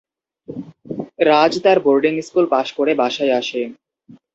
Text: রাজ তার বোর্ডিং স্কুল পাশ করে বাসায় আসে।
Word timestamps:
রাজ 1.27 1.53
তার 1.63 1.77
বোর্ডিং 1.85 2.13
স্কুল 2.27 2.45
পাশ 2.53 2.67
করে 2.77 2.91
বাসায় 3.01 3.33
আসে। 3.39 3.61